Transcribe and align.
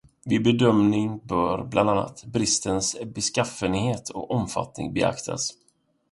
Vid 0.25 0.43
bedömningen 0.43 1.19
bör 1.23 1.63
bland 1.63 1.89
annat 1.89 2.23
bristens 2.25 2.97
beskaffenhet 3.15 4.09
och 4.09 4.31
omfattning 4.31 4.93
beaktas. 4.93 5.49